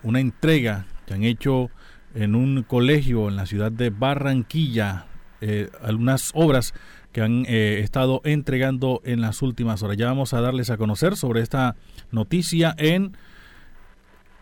[0.04, 1.70] una entrega que han hecho
[2.14, 5.06] en un colegio en la ciudad de Barranquilla,
[5.40, 6.74] eh, algunas obras
[7.12, 9.98] que han eh, estado entregando en las últimas horas.
[9.98, 11.76] Ya vamos a darles a conocer sobre esta
[12.12, 13.16] noticia en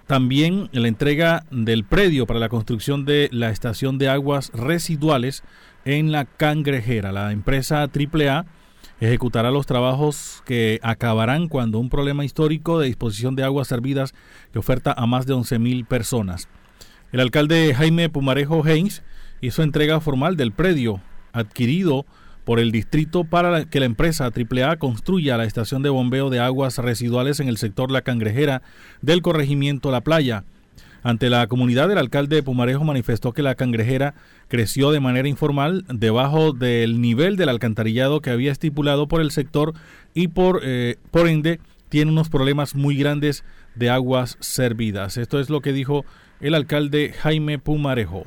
[0.07, 5.43] también la entrega del predio para la construcción de la estación de aguas residuales
[5.85, 7.11] en la Cangrejera.
[7.11, 8.45] La empresa AAA
[8.99, 14.13] ejecutará los trabajos que acabarán cuando un problema histórico de disposición de aguas servidas
[14.51, 16.49] que oferta a más de 11.000 personas.
[17.11, 19.03] El alcalde Jaime Pumarejo Haynes
[19.41, 22.05] hizo entrega formal del predio adquirido
[22.43, 26.77] por el distrito para que la empresa AAA construya la estación de bombeo de aguas
[26.77, 28.61] residuales en el sector La Cangrejera
[29.01, 30.43] del corregimiento La Playa.
[31.01, 34.15] Ante la comunidad, el alcalde de Pumarejo manifestó que la cangrejera
[34.47, 39.73] creció de manera informal debajo del nivel del alcantarillado que había estipulado por el sector
[40.13, 43.43] y por, eh, por ende tiene unos problemas muy grandes
[43.75, 45.17] de aguas servidas.
[45.17, 46.03] Esto es lo que dijo
[46.41, 48.23] el alcalde Jaime Pumarejo.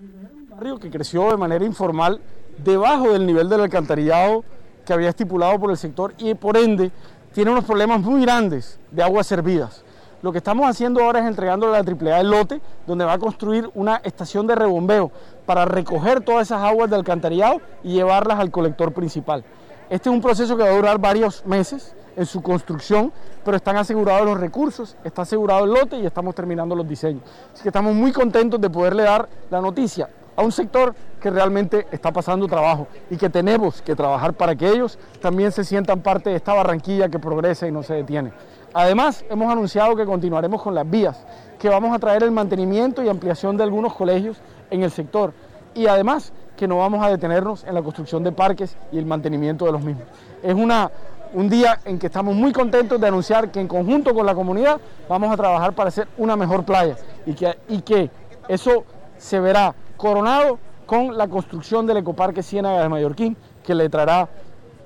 [0.00, 2.20] Un barrio que creció de manera informal
[2.64, 4.44] debajo del nivel del alcantarillado
[4.84, 6.90] que había estipulado por el sector y por ende
[7.32, 9.84] tiene unos problemas muy grandes de aguas servidas.
[10.20, 13.18] Lo que estamos haciendo ahora es entregándole a la AAA el lote donde va a
[13.18, 15.12] construir una estación de rebombeo
[15.46, 19.44] para recoger todas esas aguas de alcantarillado y llevarlas al colector principal.
[19.88, 23.12] Este es un proceso que va a durar varios meses en su construcción,
[23.44, 27.22] pero están asegurados los recursos, está asegurado el lote y estamos terminando los diseños.
[27.54, 31.86] Así que estamos muy contentos de poderle dar la noticia a un sector que realmente
[31.90, 36.30] está pasando trabajo y que tenemos que trabajar para que ellos también se sientan parte
[36.30, 38.32] de esta Barranquilla que progresa y no se detiene.
[38.74, 41.24] Además, hemos anunciado que continuaremos con las vías,
[41.58, 44.38] que vamos a traer el mantenimiento y ampliación de algunos colegios
[44.70, 45.32] en el sector
[45.74, 49.64] y además que no vamos a detenernos en la construcción de parques y el mantenimiento
[49.64, 50.04] de los mismos.
[50.42, 50.90] Es una,
[51.32, 54.80] un día en que estamos muy contentos de anunciar que en conjunto con la comunidad
[55.08, 56.96] vamos a trabajar para hacer una mejor playa
[57.26, 58.10] y que, y que
[58.48, 58.84] eso
[59.16, 60.58] se verá coronado
[60.88, 64.26] con la construcción del ecoparque Ciénaga de Mallorquín, que le traerá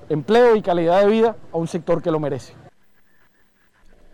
[0.09, 2.53] empleo y calidad de vida a un sector que lo merece.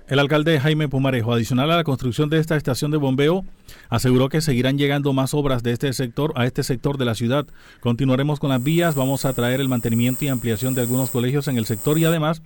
[0.08, 3.44] El alcalde Jaime Pumarejo, adicional a la construcción de esta estación de bombeo,
[3.90, 7.48] aseguró que seguirán llegando más obras de este sector a este sector de la ciudad.
[7.80, 11.58] Continuaremos con las vías, vamos a traer el mantenimiento y ampliación de algunos colegios en
[11.58, 12.44] el sector y además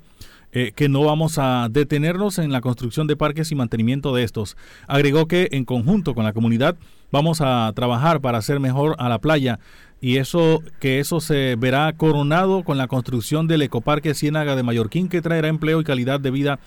[0.53, 4.55] eh, que no vamos a detenernos en la construcción de parques y mantenimiento de estos.
[4.87, 6.77] Agregó que en conjunto con la comunidad
[7.13, 9.59] vamos a trabajar para hacer mejor a la playa
[10.01, 15.09] y eso que eso se verá coronado con la construcción del ecoparque Ciénaga de Mallorquín
[15.09, 16.59] que traerá empleo y calidad de vida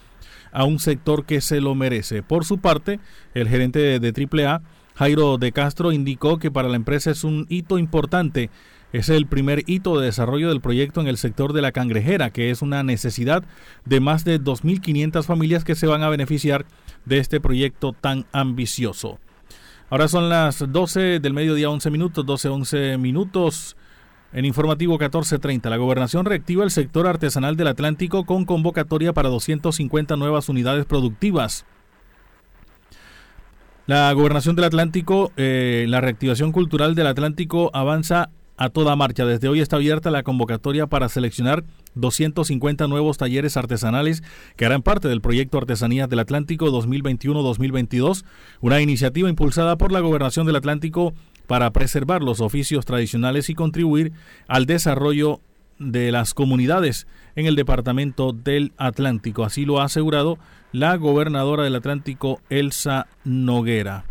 [0.52, 2.22] a un sector que se lo merece.
[2.22, 3.00] Por su parte,
[3.34, 4.62] el gerente de, AAA,
[4.94, 8.48] Jairo de Castro, indicó que para la empresa es un hito importante
[8.92, 12.50] es el primer hito de desarrollo del proyecto en el sector de la cangrejera, que
[12.50, 13.42] es una necesidad
[13.84, 16.66] de más de 2.500 familias que se van a beneficiar
[17.04, 19.18] de este proyecto tan ambicioso.
[19.88, 23.76] Ahora son las 12 del mediodía, 11 minutos, 12, 11 minutos.
[24.32, 30.16] En informativo 1430, la gobernación reactiva el sector artesanal del Atlántico con convocatoria para 250
[30.16, 31.64] nuevas unidades productivas.
[33.86, 39.24] La gobernación del Atlántico, eh, la reactivación cultural del Atlántico avanza a toda marcha.
[39.24, 44.22] Desde hoy está abierta la convocatoria para seleccionar 250 nuevos talleres artesanales
[44.56, 48.24] que harán parte del proyecto Artesanías del Atlántico 2021-2022,
[48.60, 51.14] una iniciativa impulsada por la Gobernación del Atlántico
[51.46, 54.12] para preservar los oficios tradicionales y contribuir
[54.48, 55.40] al desarrollo
[55.78, 59.44] de las comunidades en el departamento del Atlántico.
[59.44, 60.38] Así lo ha asegurado
[60.72, 64.04] la gobernadora del Atlántico, Elsa Noguera.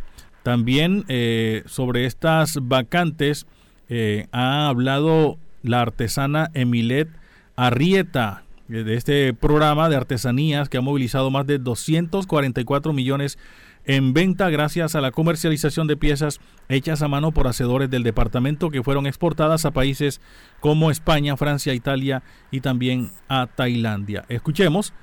[0.43, 3.47] También eh, sobre estas vacantes
[3.89, 7.09] eh, ha hablado la artesana Emilet
[7.55, 13.37] Arrieta eh, de este programa de artesanías que ha movilizado más de 244 millones
[13.85, 18.71] en venta gracias a la comercialización de piezas hechas a mano por hacedores del departamento
[18.71, 20.21] que fueron exportadas a países
[20.59, 24.25] como España, Francia, Italia y también a Tailandia.
[24.27, 24.93] Escuchemos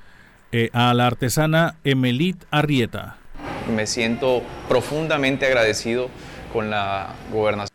[0.50, 3.16] eh, a la artesana Emelit Arrieta.
[3.72, 6.08] Me siento profundamente agradecido
[6.52, 7.71] con la gobernación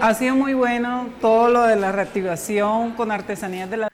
[0.00, 3.88] ha sido muy bueno todo lo de la reactivación con artesanías de la...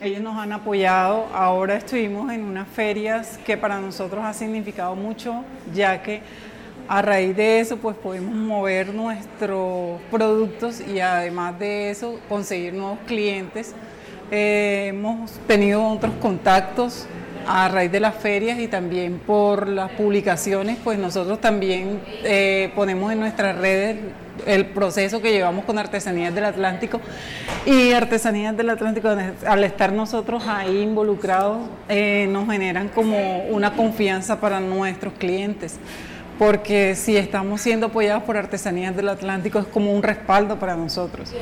[0.00, 5.42] Ellos nos han apoyado, ahora estuvimos en unas ferias que para nosotros ha significado mucho,
[5.72, 6.20] ya que
[6.86, 12.98] a raíz de eso pues podemos mover nuestros productos y además de eso conseguir nuevos
[13.06, 13.74] clientes.
[14.30, 17.06] Eh, hemos tenido otros contactos
[17.46, 23.12] a raíz de las ferias y también por las publicaciones, pues nosotros también eh, ponemos
[23.12, 23.96] en nuestras redes
[24.46, 27.00] el proceso que llevamos con Artesanías del Atlántico
[27.64, 29.08] y Artesanías del Atlántico,
[29.46, 35.78] al estar nosotros ahí involucrados, eh, nos generan como una confianza para nuestros clientes
[36.38, 41.32] porque si estamos siendo apoyados por Artesanías del Atlántico es como un respaldo para nosotros.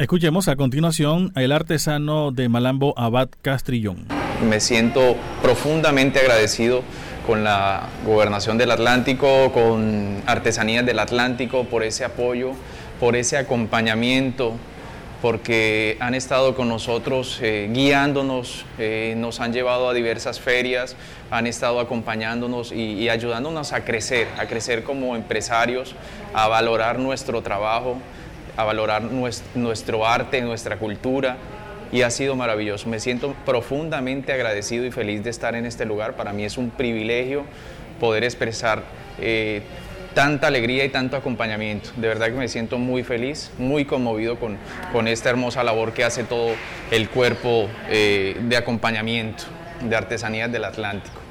[0.00, 4.06] Escuchemos a continuación al artesano de Malambo, Abad Castrillón.
[4.48, 6.82] Me siento profundamente agradecido
[7.26, 12.52] con la Gobernación del Atlántico, con Artesanías del Atlántico por ese apoyo,
[12.98, 14.54] por ese acompañamiento,
[15.20, 20.96] porque han estado con nosotros eh, guiándonos, eh, nos han llevado a diversas ferias,
[21.30, 25.94] han estado acompañándonos y, y ayudándonos a crecer, a crecer como empresarios,
[26.32, 27.98] a valorar nuestro trabajo
[28.60, 31.36] a valorar nuestro, arte, nuestra cultura
[31.92, 32.88] y ha sido maravilloso.
[32.88, 36.14] Me siento profundamente agradecido y feliz de estar en este lugar.
[36.14, 37.44] Para mí es un privilegio
[37.98, 38.82] poder expresar
[39.18, 39.62] eh,
[40.14, 41.90] tanta alegría y tanto acompañamiento.
[41.96, 44.56] De verdad que me siento muy feliz, muy conmovido con,
[44.92, 46.50] con esta hermosa labor que hace todo
[46.90, 49.44] el cuerpo eh, de acompañamiento
[49.82, 51.29] de Artesanías del Atlántico.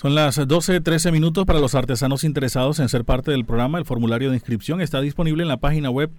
[0.00, 3.78] Son las 12.13 minutos para los artesanos interesados en ser parte del programa.
[3.78, 6.12] El formulario de inscripción está disponible en la página web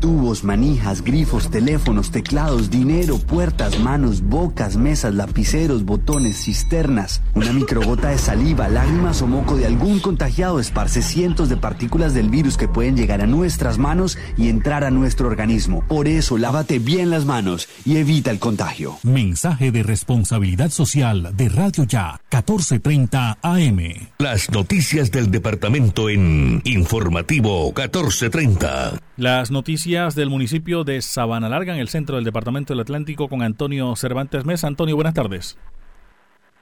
[0.00, 7.22] Tubos, manijas, grifos, teléfonos, teclados, dinero, puertas, manos, bocas, mesas, lapiceros, botones, cisternas.
[7.34, 12.30] Una microgota de saliva, lágrimas o moco de algún contagiado esparce cientos de partículas del
[12.30, 15.84] virus que pueden llegar a nuestras manos y entrar a nuestro organismo.
[15.86, 18.96] Por eso, lávate bien las manos y evita el contagio.
[19.02, 24.08] Mensaje de responsabilidad social de Radio Ya, 1430 AM.
[24.18, 29.09] Las noticias del departamento en Informativo 1430.
[29.20, 33.42] Las noticias del municipio de Sabana Larga, en el centro del Departamento del Atlántico, con
[33.42, 34.66] Antonio Cervantes Mesa.
[34.66, 35.58] Antonio, buenas tardes.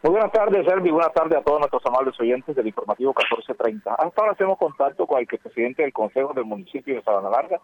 [0.03, 0.91] Muy buenas tardes, Servi.
[0.91, 3.95] Buenas tardes a todos nuestros amables oyentes del informativo 1430.
[3.95, 7.61] Hasta ahora hacemos contacto con el presidente del Consejo del municipio de Sabana Larga.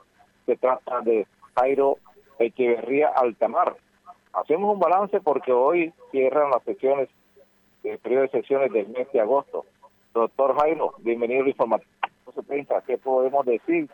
[0.46, 1.26] Se trata de
[1.56, 1.98] Jairo
[2.38, 3.74] Echeverría Altamar.
[4.32, 7.08] Hacemos un balance porque hoy cierran las sesiones,
[7.82, 9.64] el periodo de sesiones del mes de agosto.
[10.14, 11.90] Doctor Jairo, bienvenido al informativo
[12.26, 12.80] 1430.
[12.82, 13.90] ¿Qué podemos decir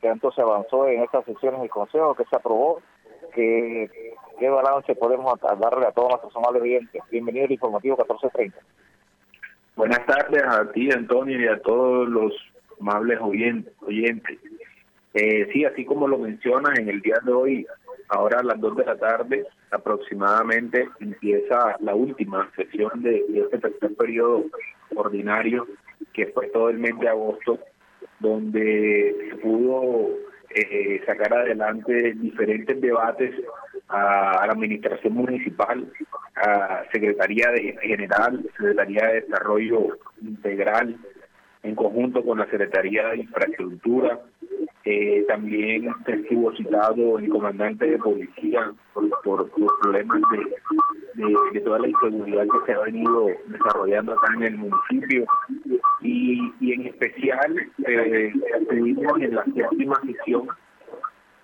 [0.00, 2.80] tanto se avanzó en estas sesiones del Consejo, que se aprobó,
[3.34, 3.90] que
[4.38, 7.02] qué balance podemos darle a todos nuestros amables oyentes.
[7.10, 8.58] Bienvenido al informativo 1430.
[9.76, 12.32] Buenas tardes a ti, Antonio, y a todos los
[12.80, 14.38] amables oyentes.
[15.14, 17.66] Eh, sí, así como lo mencionas, en el día de hoy,
[18.08, 23.94] ahora a las 2 de la tarde aproximadamente, empieza la última sesión de este tercer
[23.96, 24.44] periodo
[24.94, 25.66] ordinario,
[26.12, 27.58] que fue todo el mes de agosto
[28.22, 30.08] donde se pudo
[30.54, 33.34] eh, sacar adelante diferentes debates
[33.88, 35.86] a, la administración municipal,
[36.36, 40.96] a Secretaría de General, Secretaría de Desarrollo Integral,
[41.62, 44.20] en conjunto con la Secretaría de Infraestructura.
[44.84, 45.88] Eh, también
[46.56, 50.20] citado el comandante de policía por, por los problemas
[51.14, 55.24] de, de, toda la inseguridad que se ha venido desarrollando acá en el municipio.
[56.00, 57.56] Y, y en especial
[57.86, 58.32] eh,
[58.68, 60.48] tuvimos en la séptima sesión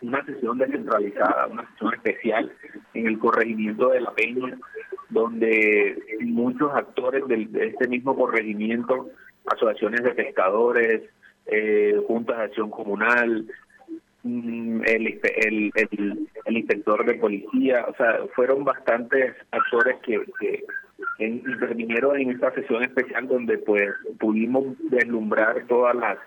[0.01, 2.53] una sesión descentralizada, una sesión especial
[2.95, 4.57] en el corregimiento de La Peña,
[5.11, 9.09] donde muchos actores de este mismo corregimiento
[9.53, 11.03] asociaciones de pescadores,
[11.49, 13.47] eh, juntas de acción comunal,
[14.23, 15.21] mm, el,
[16.49, 20.65] inspector de policía, o sea, fueron bastantes actores que, que,
[21.19, 26.19] intervinieron en esta sesión especial donde pues pudimos deslumbrar todas las,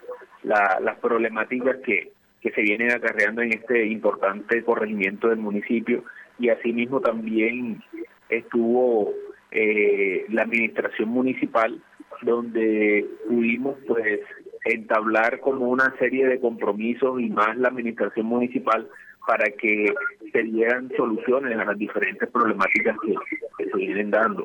[0.44, 2.12] las problemáticas que,
[2.42, 6.04] que se vienen acarreando en este importante corregimiento del municipio.
[6.40, 7.82] Y asimismo también
[8.30, 9.14] estuvo
[9.52, 11.82] eh, la administración municipal
[12.24, 14.20] donde pudimos pues
[14.66, 18.88] entablar como una serie de compromisos y más la administración municipal
[19.28, 19.94] para que
[20.32, 23.16] se dieran soluciones a las diferentes problemáticas que,
[23.64, 24.44] se vienen dando.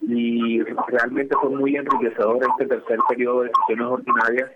[0.00, 4.50] Y realmente fue muy enriquecedor este tercer periodo de sesiones ordinarias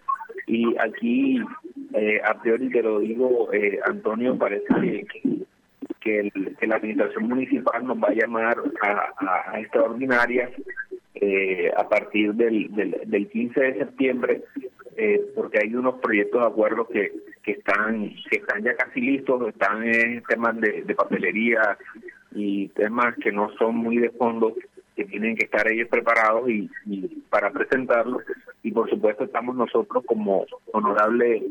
[0.46, 1.40] y aquí,
[1.94, 4.66] eh, a priori te lo digo, eh, Antonio, parece
[6.00, 10.50] que, que, la administración municipal nos va a llamar a, a, ordinaria
[11.14, 14.42] eh, a partir del, del, del 15 de septiembre
[14.96, 19.48] eh, porque hay unos proyectos de acuerdo que, que están que están ya casi listos,
[19.48, 21.76] están en temas de, papelería
[22.32, 24.54] y temas que no son muy de fondo,
[24.94, 26.70] que tienen que estar ellos preparados y,
[27.28, 28.22] para presentarlos.
[28.62, 31.42] Y por supuesto estamos nosotros como honorable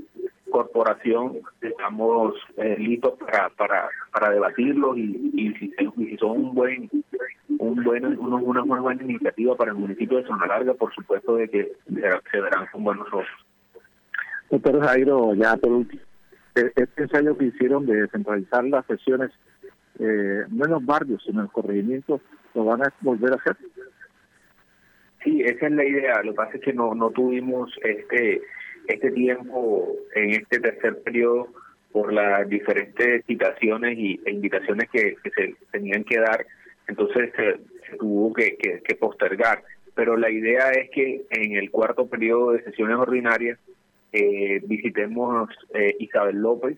[0.49, 6.89] corporación, estamos eh, listos para, para, para debatirlos y, y, y si son un buen
[7.65, 11.49] un buen, una, muy buena iniciativa para el municipio de Zona Larga, por supuesto de
[11.49, 11.71] que
[12.31, 13.27] se, verán con buenos ojos.
[14.49, 16.01] Doctor Jairo, ya por último,
[16.55, 19.31] e, este ensayo que hicieron de descentralizar las sesiones,
[19.99, 22.21] eh, no en los barrios, sino en el corregimiento,
[22.53, 23.57] ¿lo van a volver a hacer?
[25.23, 26.21] Sí, esa es la idea.
[26.23, 28.41] Lo que pasa es que no, no tuvimos este
[28.87, 31.47] este tiempo en este tercer periodo
[31.91, 36.45] por las diferentes citaciones y, e invitaciones que, que se tenían que dar
[36.87, 39.63] entonces se, tuvo que, postergar.
[39.93, 43.57] Pero la idea es que en el cuarto periodo de sesiones ordinarias
[44.11, 46.77] eh, visitemos eh, Isabel López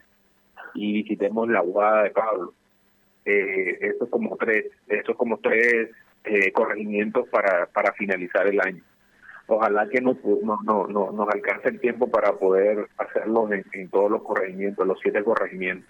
[0.76, 2.54] y visitemos la Guada de Pablo.
[3.26, 5.90] Eh, estos como tres, estos como tres
[6.24, 8.84] eh, corregimientos para, para finalizar el año.
[9.48, 13.90] Ojalá que nos, no, no, no, nos alcance el tiempo para poder hacerlo en, en
[13.90, 15.90] todos los corregimientos, los siete corregimientos.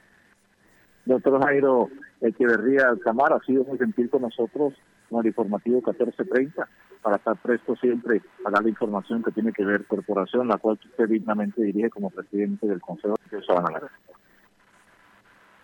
[1.05, 1.89] Doctor Jairo
[2.22, 4.74] Echeverría Alcamar ha sido muy gentil con nosotros
[5.09, 6.68] con el informativo 1430
[7.01, 10.80] para estar presto siempre a dar la información que tiene que ver corporación, la cual
[10.84, 13.82] usted dignamente dirige como presidente del Consejo de Sabana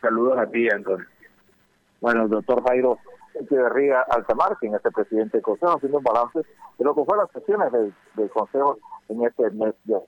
[0.02, 1.06] Saludos a ti, Antonio.
[2.02, 3.00] Bueno, el doctor Jairo
[3.34, 7.18] Echeverría Alcamar, quien es el presidente del Consejo, haciendo un balance de lo que fue
[7.18, 8.78] las sesiones del, Consejo
[9.10, 10.00] en este mes de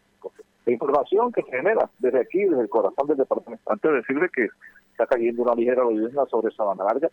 [0.65, 3.71] La información que genera desde aquí, desde el corazón del departamento.
[3.71, 4.47] Antes de decirle que
[4.95, 7.09] está cayendo una ligera lluvia sobre Sabana Larga,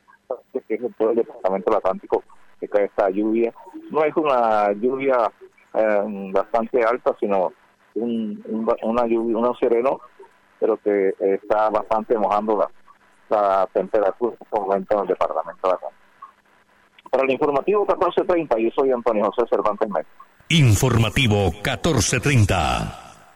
[0.53, 2.23] que es todo el departamento del Atlántico
[2.61, 3.53] que cae esta lluvia.
[3.91, 5.31] No es una lluvia
[5.75, 7.53] eh, bastante alta, sino
[7.97, 8.41] un,
[8.83, 10.01] una lluvia, un sereno,
[10.61, 12.71] pero que está bastante mojando la,
[13.29, 16.03] la temperatura en en el departamento del Atlántico.
[17.11, 20.25] Para el informativo 1430, yo soy Antonio José Cervantes México.
[20.49, 23.12] Informativo 1430.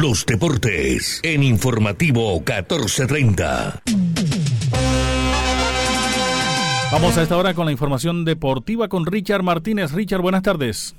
[0.00, 3.82] Los deportes en informativo 1430.
[6.90, 9.92] Vamos a esta hora con la información deportiva con Richard Martínez.
[9.92, 10.94] Richard, buenas tardes.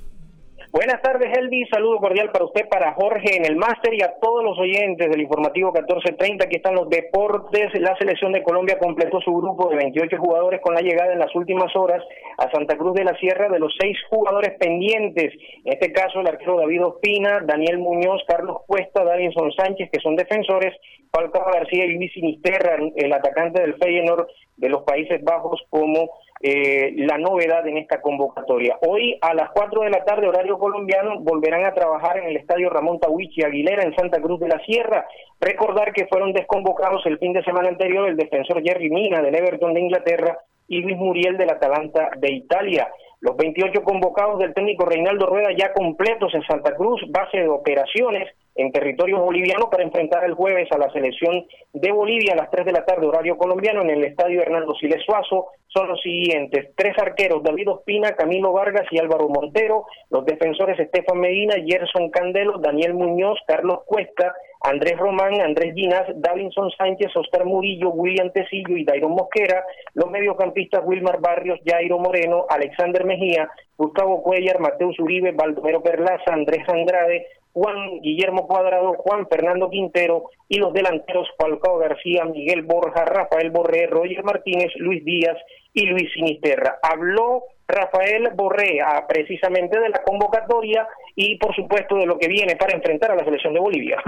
[0.72, 1.66] Buenas tardes, Elvi.
[1.66, 5.20] Saludo cordial para usted, para Jorge en el máster y a todos los oyentes del
[5.20, 6.46] informativo 1430.
[6.46, 7.78] Aquí están los deportes.
[7.78, 11.34] La selección de Colombia completó su grupo de 28 jugadores con la llegada en las
[11.34, 12.02] últimas horas
[12.38, 15.34] a Santa Cruz de la Sierra de los seis jugadores pendientes.
[15.66, 20.16] En este caso, el arquero David Ospina, Daniel Muñoz, Carlos Cuesta, Davinson Sánchez, que son
[20.16, 20.74] defensores,
[21.12, 26.08] Falcao García y Luis Sinisterra, el atacante del Feyenoord de los Países Bajos, como
[26.42, 28.76] eh, la novedad en esta convocatoria.
[28.80, 32.68] Hoy a las 4 de la tarde, horario colombiano, volverán a trabajar en el estadio
[32.68, 35.06] Ramón Tawichi Aguilera en Santa Cruz de la Sierra.
[35.40, 39.72] Recordar que fueron desconvocados el fin de semana anterior el defensor Jerry Mina del Everton
[39.72, 42.88] de Inglaterra y Luis Muriel del Atalanta de Italia.
[43.20, 48.28] Los 28 convocados del técnico Reinaldo Rueda ya completos en Santa Cruz, base de operaciones
[48.54, 52.66] en territorio boliviano para enfrentar el jueves a la selección de Bolivia a las 3
[52.66, 55.46] de la tarde, horario colombiano, en el estadio Hernando Siles Suazo.
[55.68, 59.86] Son los siguientes: tres arqueros, David Ospina, Camilo Vargas y Álvaro Montero.
[60.10, 64.34] Los defensores, Estefan Medina, Gerson Candelo, Daniel Muñoz, Carlos Cuesta,
[64.64, 69.64] Andrés Román, Andrés Ginás, Davinson Sánchez, Oscar Murillo, William Tecillo y Dairon Mosquera.
[69.94, 73.48] Los mediocampistas, Wilmar Barrios, Jairo Moreno, Alexander Mejía,
[73.78, 80.58] Gustavo Cuellar, Mateus Uribe, Baldomero Perlaza, Andrés Andrade, Juan Guillermo Cuadrado, Juan Fernando Quintero y
[80.58, 85.36] los delanteros Falcao García, Miguel Borja, Rafael Borré, Roger Martínez, Luis Díaz
[85.72, 86.78] y Luis Sinisterra.
[86.82, 92.56] Habló Rafael Borré ah, precisamente de la convocatoria y por supuesto de lo que viene
[92.56, 94.02] para enfrentar a la selección de Bolivia.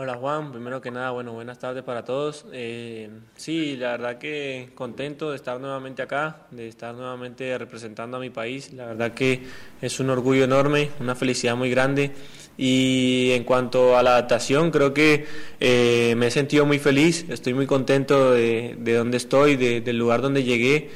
[0.00, 2.46] Hola Juan, primero que nada, bueno, buenas tardes para todos.
[2.52, 8.20] Eh, sí, la verdad que contento de estar nuevamente acá, de estar nuevamente representando a
[8.20, 8.72] mi país.
[8.72, 9.42] La verdad que
[9.82, 12.12] es un orgullo enorme, una felicidad muy grande.
[12.58, 15.26] Y en cuanto a la adaptación, creo que
[15.60, 20.22] eh, me he sentido muy feliz, estoy muy contento de, de donde estoy, del lugar
[20.22, 20.90] donde llegué.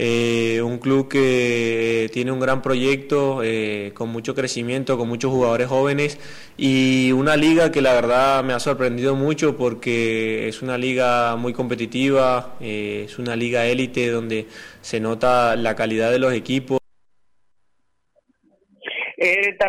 [0.00, 5.66] Eh, un club que tiene un gran proyecto, eh, con mucho crecimiento, con muchos jugadores
[5.66, 6.18] jóvenes
[6.56, 11.52] y una liga que la verdad me ha sorprendido mucho porque es una liga muy
[11.52, 14.46] competitiva, es una liga élite donde
[14.82, 16.77] se nota la calidad de los equipos.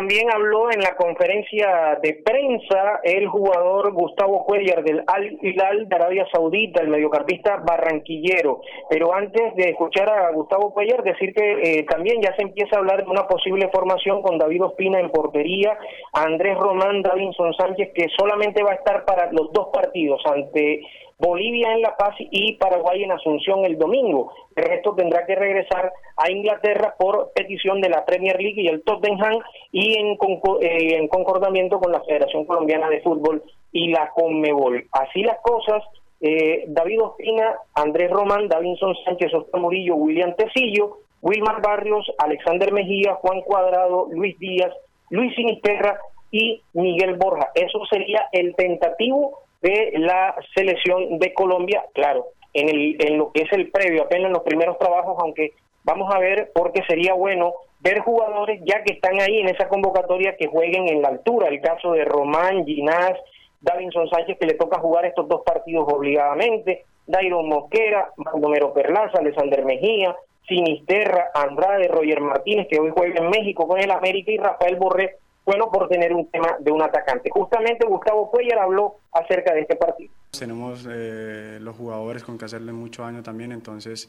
[0.00, 5.94] También habló en la conferencia de prensa el jugador Gustavo Cuellar del Al Hilal de
[5.94, 8.62] Arabia Saudita, el mediocampista barranquillero.
[8.88, 12.78] Pero antes de escuchar a Gustavo Cuellar, decir que eh, también ya se empieza a
[12.78, 15.76] hablar de una posible formación con David Ospina en portería,
[16.14, 20.80] Andrés Román, Davinson Sánchez, que solamente va a estar para los dos partidos ante
[21.20, 24.32] Bolivia en La Paz y Paraguay en Asunción el domingo.
[24.56, 28.82] El resto tendrá que regresar a Inglaterra por petición de la Premier League y el
[28.82, 29.38] Tottenham
[29.70, 30.12] y en,
[30.60, 33.42] eh, en concordamiento con la Federación Colombiana de Fútbol
[33.72, 34.86] y la Conmebol.
[34.92, 35.84] Así las cosas,
[36.20, 43.14] eh, David Ospina, Andrés Román, Davinson Sánchez, Oscar Murillo, William Tecillo, Wilmar Barrios, Alexander Mejía,
[43.16, 44.72] Juan Cuadrado, Luis Díaz,
[45.10, 45.98] Luis Sinisterra
[46.30, 47.50] y Miguel Borja.
[47.54, 53.42] Eso sería el tentativo de la selección de Colombia, claro, en, el, en lo que
[53.42, 55.52] es el previo, apenas en los primeros trabajos, aunque
[55.84, 60.36] vamos a ver porque sería bueno ver jugadores ya que están ahí en esa convocatoria
[60.36, 63.14] que jueguen en la altura, el caso de Román, Ginás,
[63.60, 69.64] Davinson Sánchez que le toca jugar estos dos partidos obligadamente, Dairon Mosquera, Baldomero Perlaza, Alexander
[69.64, 70.14] Mejía,
[70.46, 75.16] Sinisterra, Andrade, Roger Martínez que hoy juega en México con el América y Rafael Borré
[75.50, 77.28] bueno por tener un tema de un atacante.
[77.30, 80.12] Justamente Gustavo Cuellar habló acerca de este partido.
[80.38, 84.08] Tenemos eh, los jugadores con que hacerle mucho daño también, entonces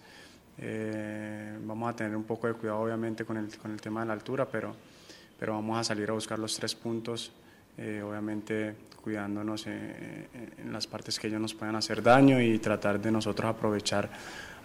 [0.59, 4.07] eh, vamos a tener un poco de cuidado obviamente con el, con el tema de
[4.07, 4.75] la altura, pero,
[5.39, 7.33] pero vamos a salir a buscar los tres puntos,
[7.75, 13.11] eh, obviamente cuidándonos en las partes que ellos nos puedan hacer daño y tratar de
[13.11, 14.07] nosotros aprovechar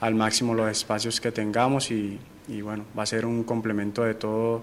[0.01, 4.12] al máximo los espacios que tengamos y, y bueno, va a ser un complemento de
[4.12, 4.62] todo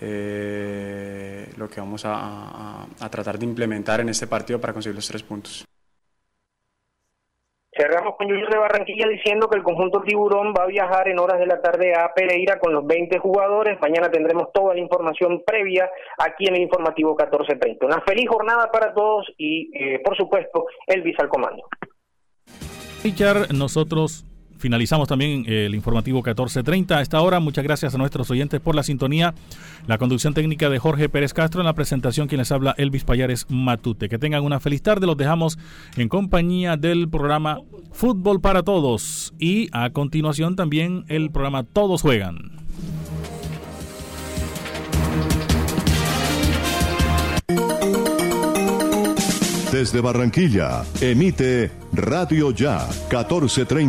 [0.00, 5.22] eh, lo que vamos a, tratar de implementar en este partido para conseguir los tres
[5.22, 5.64] puntos.
[7.72, 11.38] Cerramos con Junior de Barranquilla diciendo que el conjunto Tiburón va a viajar en horas
[11.38, 13.78] de la tarde a Pereira con los 20 jugadores.
[13.80, 15.88] Mañana tendremos toda la información previa
[16.18, 17.86] aquí en el informativo 1430.
[17.86, 21.62] Una feliz jornada para todos y, eh, por supuesto, Elvis al comando.
[23.02, 24.24] Richard, nosotros
[24.60, 27.40] finalizamos también el informativo 1430 a esta hora.
[27.40, 29.34] Muchas gracias a nuestros oyentes por la sintonía.
[29.86, 33.46] La conducción técnica de Jorge Pérez Castro en la presentación quien les habla Elvis Payares
[33.48, 34.08] Matute.
[34.08, 35.06] Que tengan una feliz tarde.
[35.06, 35.58] Los dejamos
[35.96, 37.58] en compañía del programa
[37.90, 42.60] Fútbol para Todos y a continuación también el programa Todos Juegan.
[49.72, 53.88] Desde Barranquilla, emite Radio Ya 1430.